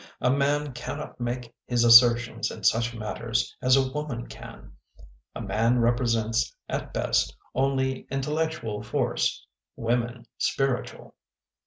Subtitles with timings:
[0.19, 4.71] A man cannot make his assertions in such matters as a woman can.
[5.35, 9.45] A man represents at best only intellectual force,
[9.75, 11.13] women, spiritual."